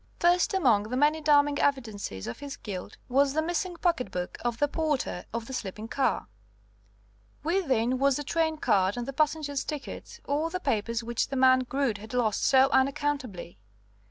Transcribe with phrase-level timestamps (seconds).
[0.19, 4.67] First among the many damning evidences of his guilt was the missing pocketbook of the
[4.67, 6.25] porter of the sleeping car.
[7.43, 11.65] Within was the train card and the passengers' tickets, all the papers which the man
[11.65, 13.59] Groote had lost so unaccountably.